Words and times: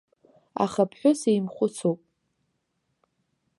Аха 0.63 0.83
ԥҳәыс 0.89 1.19
еимхәыцуп. 1.31 1.99